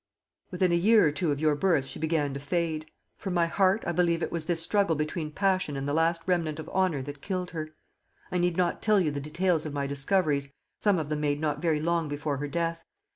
"Within 0.49 0.71
a 0.71 0.75
year 0.75 1.05
or 1.07 1.11
two 1.11 1.31
of 1.31 1.39
your 1.39 1.53
birth 1.55 1.85
she 1.85 1.99
began 1.99 2.33
to 2.33 2.39
fade. 2.39 2.87
From 3.19 3.35
my 3.35 3.45
heart 3.45 3.83
I 3.85 3.91
believe 3.91 4.23
it 4.23 4.31
was 4.31 4.45
this 4.45 4.59
struggle 4.59 4.95
between 4.95 5.29
passion 5.29 5.77
and 5.77 5.87
the 5.87 5.93
last 5.93 6.23
remnant 6.25 6.57
of 6.57 6.67
honour 6.69 7.03
that 7.03 7.21
killed 7.21 7.51
her. 7.51 7.75
I 8.31 8.39
need 8.39 8.57
not 8.57 8.81
tell 8.81 8.99
you 8.99 9.11
the 9.11 9.21
details 9.21 9.63
of 9.67 9.73
my 9.73 9.85
discoveries, 9.85 10.51
some 10.79 10.97
of 10.97 11.09
them 11.09 11.21
made 11.21 11.39
not 11.39 11.61
very 11.61 11.79
long 11.79 12.07
before 12.09 12.37
her 12.37 12.47
death. 12.47 12.83